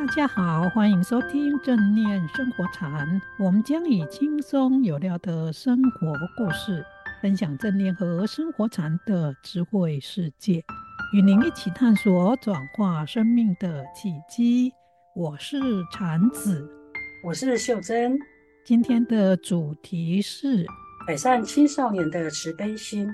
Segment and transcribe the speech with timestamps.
[0.00, 3.20] 大家好，欢迎收听正念生活禅。
[3.38, 6.82] 我们将以轻松有料的生活故事，
[7.20, 10.64] 分享正念和生活禅的智慧世界，
[11.12, 14.72] 与您一起探索转化生命的契机。
[15.14, 15.60] 我是
[15.92, 16.66] 禅子，
[17.22, 18.18] 我是秀珍。
[18.64, 20.64] 今天的主题是
[21.06, 23.06] 改善青少年的慈悲心。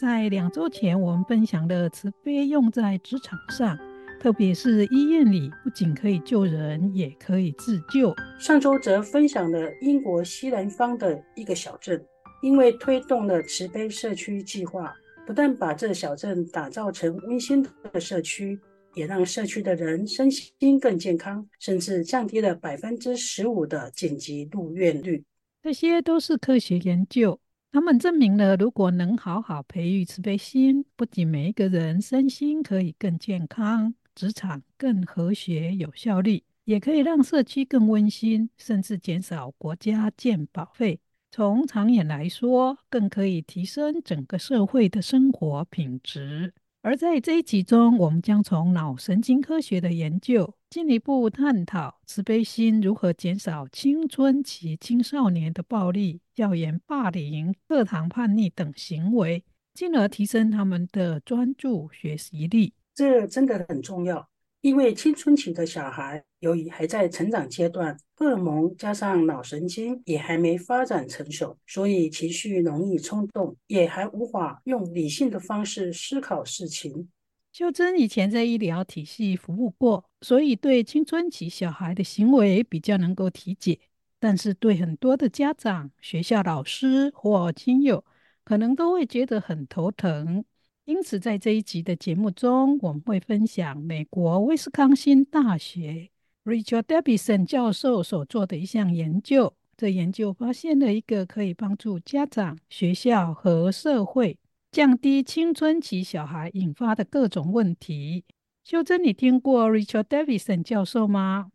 [0.00, 3.78] 在两周前，我们分享了慈悲用在职场上。
[4.22, 8.14] 特别是医院里，不仅可以救人，也可以自救。
[8.38, 12.00] 上周则分享了英国西南方的一个小镇，
[12.40, 14.94] 因为推动了慈悲社区计划，
[15.26, 18.56] 不但把这小镇打造成温馨的社区，
[18.94, 25.24] 也让社区的人身心更健康，甚至降低了百分之十五的紧急入院率。
[25.64, 27.40] 这些都是科学研究，
[27.72, 33.92] 他们证明了，如果能好好培育慈悲心，不仅每一个人身心可以更健康。
[34.14, 41.00] 职场更和谐有效率，也可以让社区更温馨，甚至减少国家健保费。
[41.30, 46.52] 从长远来说，更可以提升整个社会的生活品质。
[46.82, 62.74] 而在这一集中，我们将从脑神经科学的研究，进一步探讨慈悲心如何减少青春期青少年的暴力、校园霸凌、课堂叛逆等行为，进而提升他们的专注学习力。
[62.94, 64.28] 这真的很重要，
[64.60, 77.08] 因为青春期的小孩由于还在成长阶段，荷尔蒙加上脑神经也还没发展成熟，所以情绪容易冲动，也还无法用理性的方式思考事情。
[77.52, 83.78] 秀珍以前在医疗体系服务过，所以对青春期小孩的行为比较能够体解，
[84.18, 88.04] 但是对很多的家长、学校老师或亲友，
[88.44, 90.44] 可能都会觉得很头疼。
[90.84, 96.10] 因此，在这一集的节目中，我们会分享美国威斯康星大学
[96.44, 99.54] Richard Davidson 教授所做的一项研究。
[99.76, 104.36] 这研究发现了一个可以帮助家长、学校和社会
[104.72, 108.24] 降低青春期小孩引发的各种问题。
[108.64, 111.52] 秀珍，你听过 Richard Davidson 教授吗？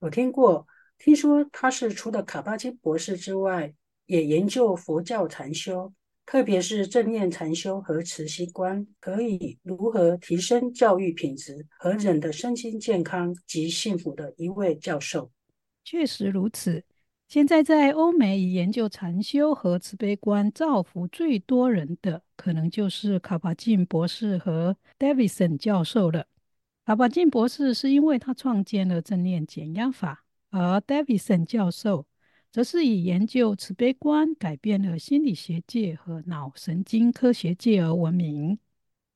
[0.00, 0.66] 我听过，
[0.98, 3.72] 听说他是除了卡巴金博士之外，
[4.04, 5.94] 也研究佛教禅修。
[6.26, 15.30] 特别是正念禅修和慈心观，可以如何提升教育品质和人的身心健康及幸福的一位教授。
[15.84, 16.84] 确实如此。
[17.28, 26.28] 现在在欧美以研究禅修和慈悲观造福最多人的，可能就是卡巴金博士和 Davidson 教授了。
[26.84, 32.06] 卡巴金博士是因为他创建了正念减压法，而 Davidson 教授，
[32.56, 38.58] 则是以研究慈悲观改变了心理学界和脑神经科学界而闻名。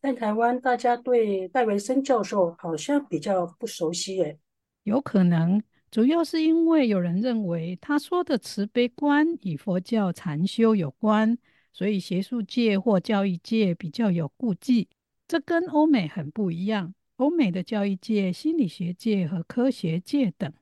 [0.02, 4.38] 在台湾，大家对戴维森教授好像比较不熟悉耶。
[4.82, 11.38] 有可能，主要是因为有人认为他说的慈悲观与佛教禅修有关，
[11.72, 14.86] 所以学术界或教育界比较有顾忌。
[15.26, 16.92] 这跟欧美很不一样。
[17.16, 20.52] 欧美的教育界、心理学界和科学界等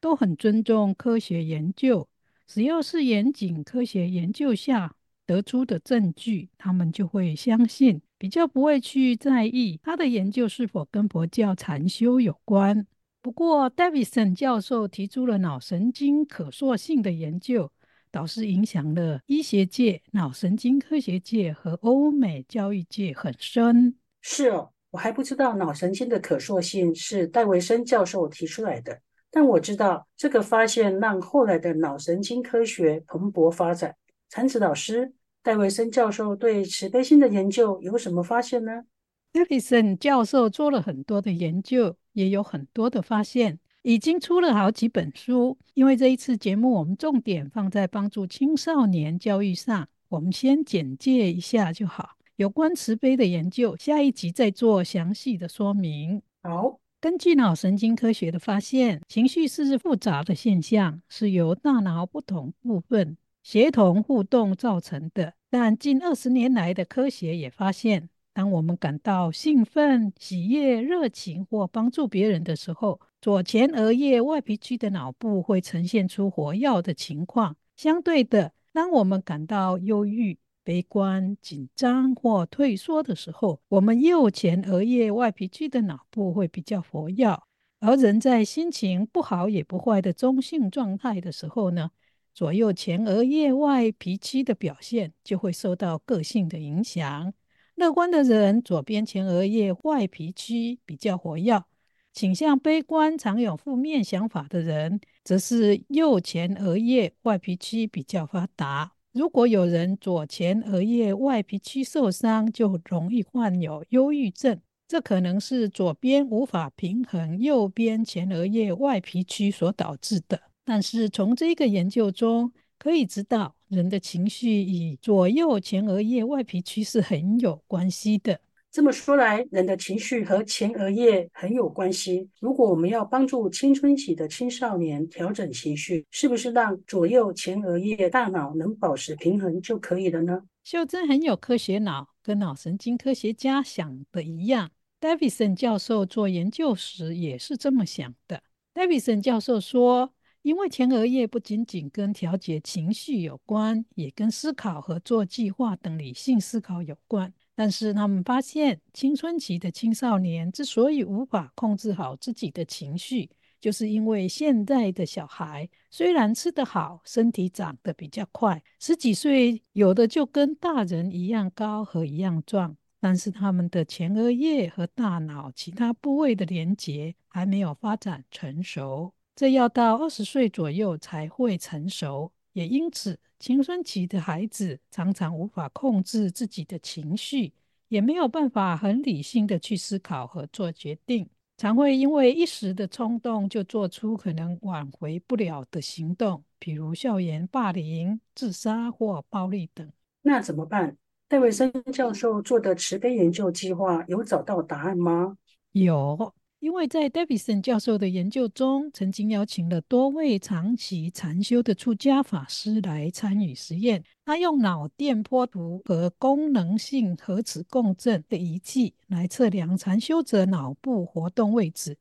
[0.00, 2.08] 都很尊重科学研究。
[2.52, 12.86] 只要是严谨科学研究下得出的证据，他们就会相信，比较不会去在意他的研究是否跟佛教禅修有关。
[13.22, 17.72] 不过，Davidson 教授提出了脑神经可塑性的研究，
[18.10, 23.94] 倒是影响了医学界、脑神经科学界和欧美教育界很深。
[24.20, 29.00] 是哦，我还不知道脑神经的可塑性是戴维森教授提出来的。
[29.34, 33.96] 但我知道这个发现让后来的脑神经科学蓬勃发展。
[34.28, 38.84] 禅子老师，戴维森教授对慈悲心的研究有什么发现呢？
[39.32, 45.56] 戴维森教授做了很多的研究，也有很多的发现，已经出了好几本书。
[45.72, 52.10] 因为这一次节目我们重点放在帮助青少年教育上，我们先简介一下就好。
[52.36, 56.20] 有关慈悲的研究，下一集再做详细的说明。
[56.42, 56.81] 好。
[57.02, 65.34] 根据脑神经科学的发现，情绪是复杂的现象，是由大脑不同部分协同互动造成的。
[65.50, 77.56] 但近二十年来的科学也发现，当我们感到兴奋、喜悦、热情或帮助别人的时候，左前额叶外皮区的脑部会呈现出活跃的情况。
[77.74, 87.36] 相对的，当我们感到忧郁，悲观、紧张或退缩的时候，我们右前额叶外皮区的脑部会比较活跃；
[87.80, 91.90] 而人在心情不好也不坏的中性状态的时候呢，
[92.32, 97.32] 左右前额叶外皮区的表现就会受到个性的影响。
[97.74, 101.64] 乐观的人，左边前额叶外皮区比较活跃；
[102.12, 108.92] 倾向悲观、常有负面想法的人，则是右前额叶外皮区比较发达。
[109.12, 114.58] 如果有人左前额叶外皮区受伤，就容易患有忧郁症。
[114.88, 120.40] 这可能是左边无法平衡右边前额叶外皮区所导致的。
[120.64, 128.40] 但是从这个研究中可以知道，人的情绪与左右前额叶外皮区是很有关系的。
[128.72, 132.30] 这么说来，人的情绪和前额叶很有关系。
[132.40, 140.44] 如果我们要帮助青春期的青少年调整情绪，是不是让左右前额叶大脑能保持平衡就可以了呢？
[140.64, 144.70] 秀珍很有科学脑，跟脑神经科学家想的一样。
[144.98, 148.42] Davidson 教授做研究时也是这么想的。
[148.72, 157.34] Davidson 教授说，因为前额叶不仅仅跟调节情绪有关，也跟思考和做计划等理性思考有关。
[157.54, 183.18] 但是他们发现，青春期的青少年之所以无法控制好自己的情绪，就是因为现在的小孩虽然吃得好，身体长得比较快，十几岁有的就跟大人一样高和一样壮，但是他们的前额叶和大脑其他部位的连接还没有发展成熟，这要到二十岁左右才会成熟，也因此。
[183.38, 187.52] 青春期的孩子常常无法控制自己的情绪，
[187.88, 199.90] 也没有办法很理性的去思考和做决定，常会因为一时的冲动就做出可能挽回不了的行动，比如校园霸凌、自杀或暴力等。
[200.22, 200.96] 那怎么办？
[201.26, 205.36] 戴维森教授做的慈悲研究计划有找到答案吗？
[205.72, 206.32] 有。
[206.62, 214.04] 因为在 Davidson 教授的研究中，曾经邀请了多位长期禅修的出家法师来参与实验。
[214.24, 221.98] 他用脑电波图和功能性核磁共振的仪器来测量禅修者脑部活动位置。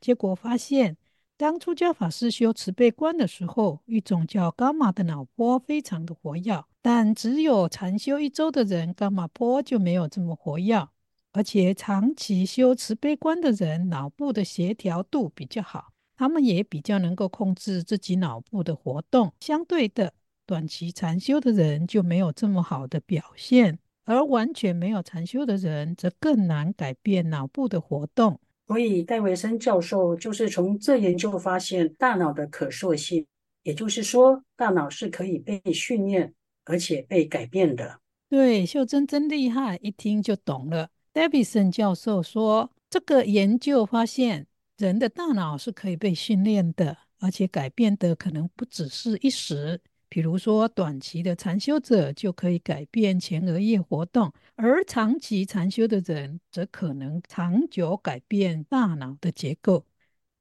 [0.00, 0.96] 结果发现，
[1.36, 10.88] 当出家法师修慈悲观的时候，一种叫伽马的脑波非常的活跃，但只有禅修一周的人，伽马波就没有这么活跃。
[11.32, 19.32] 而且长期修慈悲观的人，脑部的协调度比较好，他们也比较能够控制自己脑部的活动。
[19.40, 20.12] 相对的，
[20.44, 28.40] 短期禅修的人就没有这么好的表现，而完全没有禅修的人则更难改变脑部的活动。
[28.66, 33.26] 所以，戴维森教授就是从这研究发现大脑的可塑性，
[33.62, 36.34] 也就是说，大脑是可以被训练
[36.64, 38.00] 而且被改变的。
[38.28, 40.88] 对，秀珍真厉害，一听就懂了。
[41.12, 44.46] Davidson 教授说：“这个研究发现，
[44.78, 49.80] 人的大脑是可以被训练的，而且改变的可能不只是一时。
[50.08, 59.84] 比如说，短期的禅修者就可以改变前额叶活动，而长期禅修的人则可能长久改变大脑的结构。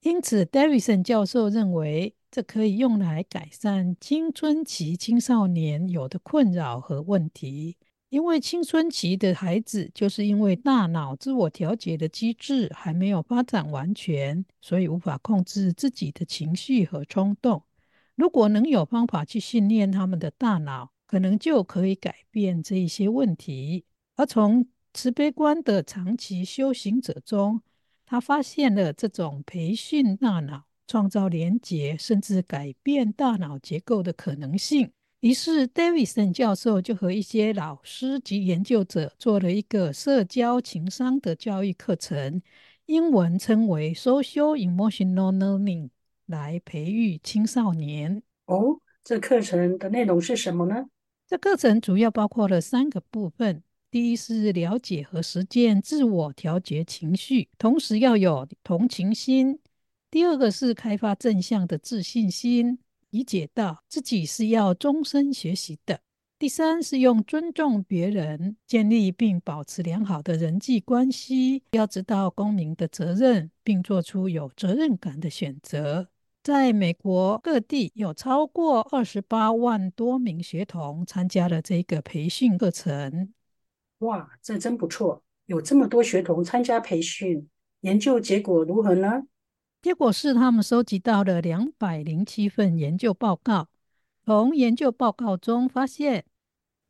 [0.02, 7.78] 因此，Davidson 教授认为，这可以用来改善青春期青少年有的困扰和问题。”
[8.10, 17.64] 因为青春期的孩子，就是因为大脑自我调节的机制还没有发展完全，所以无法控制自己的情绪和冲动。
[18.16, 23.86] 如果能有方法去训练他们的大脑，可能就可以改变这一些问题。
[24.16, 27.62] 而从慈悲观的长期修行者中，
[28.08, 34.92] 他发现了这种培训大脑、创造连结，甚至改变大脑结构的可能性。
[35.22, 42.42] 于是，Davidson 教授就和一些老师及研究者做了一个社交情商的教育课程，
[42.86, 45.90] 英文称为 Social Emotional Learning，
[46.26, 48.24] 来培育青少年。
[48.46, 50.86] 哦，这课程的内容是什么呢？
[51.28, 53.62] 这课程主要包括了三个部分：
[53.92, 59.58] 第一是了解和实践自我调节情绪，同时要有同情心；
[60.10, 62.80] 第二个是开发正向的自信心。
[63.12, 66.00] 理解到自己是要终身学习的。
[66.38, 71.64] 第三是用尊重别人，建立并保持良好的人际关系。
[71.72, 76.08] 要知道公民的责任，并做出有责任感的选择。
[76.42, 83.34] 在美国各地有超过二十八万多名学童参加了这个培训课程。
[84.00, 85.22] 哇，这真不错！
[85.48, 87.50] 有这么多学童参加培训，
[87.82, 89.24] 研究结果如何呢？
[89.82, 93.70] 结果是，他们收集到了两百零七份研究报告。
[94.26, 96.26] 从研究报告中发现，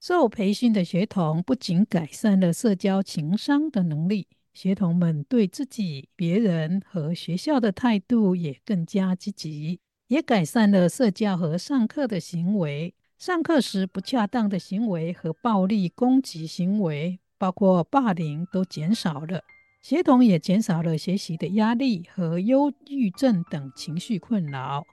[0.01, 12.95] 受培训的学童不仅改善了社交情商的能力，学童们对自己、别人和学校的态度也更加积极，也改善了社交和上课的行为。
[13.19, 19.43] 上课时不恰当的行为和暴力攻击行为，包括霸凌，都减少了。
[19.81, 24.85] 协同也减少了学习的压力和忧郁症等情绪困扰，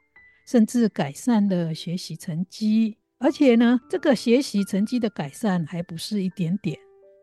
[0.47, 2.97] 甚至改善了学习成绩。
[3.19, 6.79] 而且呢，这个学习成绩的改善还不是一点点，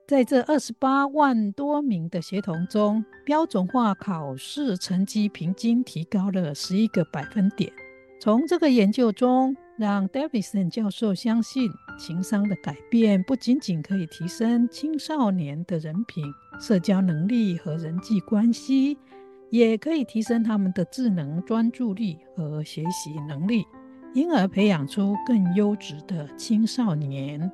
[0.08, 7.72] 在这二十八万多名的协同中，标准化考试成绩平均提高了十一个百分点。
[8.20, 16.24] 从这个研究中，让 Davidson 教授相信，情商的改变不仅仅可以提升青少年的人品、
[16.60, 18.98] 社交能力和人际关系，
[19.50, 23.66] 也可以提升他们的智能、专注力和学习能力，
[24.14, 27.52] 因而培养出更优质的青少年。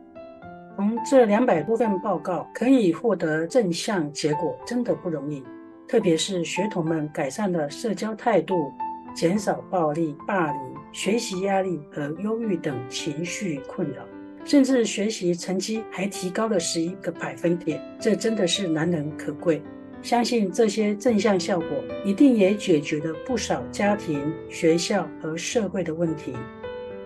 [0.75, 5.43] 从这两百多份报告可以获得正向结果，真的不容易。
[5.87, 8.71] 特别是学童们改善了社交态度，
[9.13, 10.79] 减少暴力、霸凌。
[10.91, 14.03] 学习压力和忧郁等情绪困扰，
[14.49, 19.61] 甚至学习成绩还提高了十一个百分点，这真的是难能可贵。
[20.01, 21.67] 相信这些正向效果
[22.03, 26.33] 一定也解决了不少家庭、学校和社会的问题。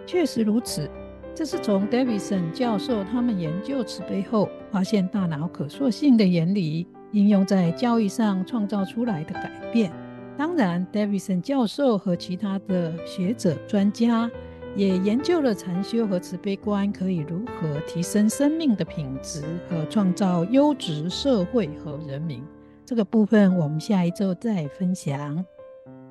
[0.06, 0.90] 确实如此，
[1.36, 9.92] 这是从 Davidson 教授他们研究慈悲后，发现大脑可塑性的原理应用在教育上创造出来的改变。
[10.38, 14.32] 当然，Davidson 教授和其他的学者专家
[14.76, 22.44] 也研究了禅修和慈悲观可以如何提升生命的品质和创造优质社会和人民。
[22.86, 25.46] 这个部分我们下一周再分享。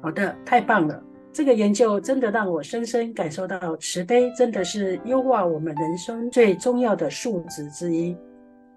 [0.00, 1.02] 好的，太棒了！
[1.32, 8.16] 这个研究真的让我深深感受到，慈悲真的是优化我们人生最重要的素质之一。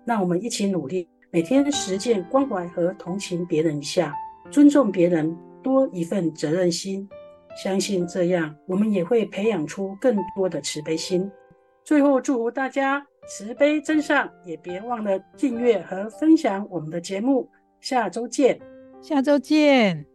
[0.06, 4.14] 让我们一起努力，每天实践关怀和同情别人一下。
[4.52, 7.10] 尊重别人，多一份责任心，
[7.56, 11.32] 相信这样我们也会培养出更多的慈悲心。
[11.84, 17.50] 最后，祝福大家慈悲真上，也别忘了订阅和分享我们的节目。
[17.80, 18.60] 下周见，
[19.02, 20.15] 下周见。